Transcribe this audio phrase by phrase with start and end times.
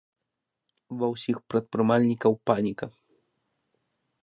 [1.01, 2.85] Ва ўсіх прадпрымальнікаў паніка.